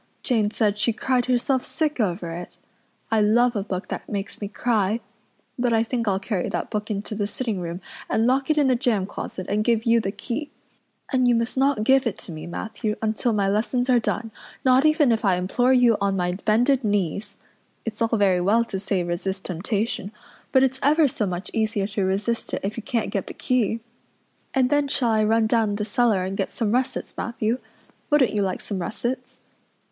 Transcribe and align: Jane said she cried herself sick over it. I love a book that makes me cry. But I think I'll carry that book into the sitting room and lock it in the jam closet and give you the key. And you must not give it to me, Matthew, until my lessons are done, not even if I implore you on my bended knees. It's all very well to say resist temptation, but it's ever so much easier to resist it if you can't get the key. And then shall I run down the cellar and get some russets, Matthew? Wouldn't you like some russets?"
Jane 0.23 0.49
said 0.49 0.79
she 0.79 0.93
cried 0.93 1.25
herself 1.27 1.63
sick 1.63 1.99
over 1.99 2.31
it. 2.31 2.57
I 3.11 3.21
love 3.21 3.55
a 3.55 3.61
book 3.61 3.89
that 3.89 4.09
makes 4.09 4.41
me 4.41 4.47
cry. 4.47 4.99
But 5.59 5.73
I 5.73 5.83
think 5.83 6.07
I'll 6.07 6.17
carry 6.19 6.49
that 6.49 6.71
book 6.71 6.89
into 6.89 7.13
the 7.13 7.27
sitting 7.27 7.59
room 7.61 7.81
and 8.09 8.25
lock 8.25 8.49
it 8.49 8.57
in 8.57 8.65
the 8.67 8.75
jam 8.75 9.05
closet 9.05 9.45
and 9.47 9.63
give 9.63 9.85
you 9.85 9.99
the 9.99 10.11
key. 10.11 10.49
And 11.13 11.27
you 11.27 11.35
must 11.35 11.55
not 11.55 11.83
give 11.83 12.07
it 12.07 12.17
to 12.23 12.31
me, 12.31 12.47
Matthew, 12.47 12.95
until 12.99 13.31
my 13.31 13.47
lessons 13.47 13.91
are 13.91 13.99
done, 13.99 14.31
not 14.65 14.85
even 14.87 15.11
if 15.11 15.23
I 15.23 15.35
implore 15.35 15.71
you 15.71 15.97
on 16.01 16.17
my 16.17 16.31
bended 16.31 16.83
knees. 16.83 17.37
It's 17.85 18.01
all 18.01 18.17
very 18.17 18.41
well 18.41 18.63
to 18.65 18.79
say 18.79 19.03
resist 19.03 19.45
temptation, 19.45 20.11
but 20.51 20.63
it's 20.63 20.79
ever 20.81 21.07
so 21.07 21.27
much 21.27 21.51
easier 21.53 21.85
to 21.89 22.03
resist 22.03 22.55
it 22.55 22.61
if 22.63 22.75
you 22.75 22.81
can't 22.81 23.11
get 23.11 23.27
the 23.27 23.35
key. 23.35 23.81
And 24.55 24.71
then 24.71 24.87
shall 24.87 25.11
I 25.11 25.23
run 25.23 25.45
down 25.45 25.75
the 25.75 25.85
cellar 25.85 26.23
and 26.25 26.35
get 26.35 26.49
some 26.49 26.71
russets, 26.71 27.13
Matthew? 27.15 27.59
Wouldn't 28.09 28.33
you 28.33 28.41
like 28.41 28.61
some 28.61 28.79
russets?" 28.79 29.43